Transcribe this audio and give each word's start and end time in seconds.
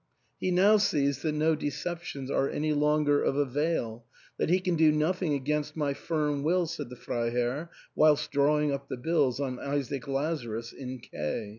"He 0.41 0.49
now 0.49 0.77
sees 0.77 1.21
that 1.21 1.33
no 1.33 1.53
de 1.53 1.67
ceptions 1.67 2.31
are 2.31 2.49
any 2.49 2.73
longer 2.73 3.21
of 3.23 3.37
avail, 3.37 4.03
that 4.39 4.49
he 4.49 4.59
can 4.59 4.75
do 4.75 4.91
noth 4.91 5.21
ing 5.21 5.35
against 5.35 5.75
my 5.77 5.93
firm 5.93 6.41
will," 6.41 6.65
said 6.65 6.89
the 6.89 6.95
Freiherr 6.95 7.69
whilst 7.95 8.31
drawing 8.31 8.71
up 8.71 8.87
the 8.87 8.97
bills 8.97 9.39
on 9.39 9.59
Isaac 9.59 10.07
Lazarus 10.07 10.73
in 10.73 11.01
K 11.01 11.49